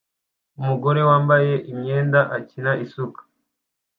[0.59, 3.21] Umugore wambaye imyenda akina isuka